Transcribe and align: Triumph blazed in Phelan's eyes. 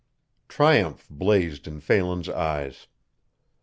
Triumph 0.49 1.05
blazed 1.11 1.67
in 1.67 1.79
Phelan's 1.79 2.27
eyes. 2.27 2.87